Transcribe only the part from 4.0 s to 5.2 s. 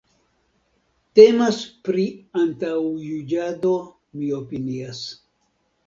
mi opinias.